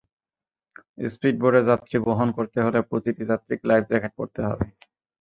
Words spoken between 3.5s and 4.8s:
Life jacket পরতে হবে।